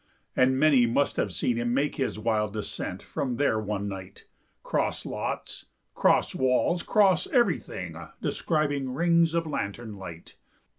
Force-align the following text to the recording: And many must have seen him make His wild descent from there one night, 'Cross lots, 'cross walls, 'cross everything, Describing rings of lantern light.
And 0.35 0.59
many 0.59 0.87
must 0.87 1.17
have 1.17 1.31
seen 1.31 1.57
him 1.57 1.75
make 1.75 1.97
His 1.97 2.17
wild 2.17 2.53
descent 2.53 3.03
from 3.03 3.37
there 3.37 3.59
one 3.59 3.87
night, 3.87 4.25
'Cross 4.63 5.05
lots, 5.05 5.67
'cross 5.93 6.33
walls, 6.33 6.81
'cross 6.81 7.27
everything, 7.27 7.95
Describing 8.19 8.95
rings 8.95 9.35
of 9.35 9.45
lantern 9.45 9.95
light. 9.95 10.37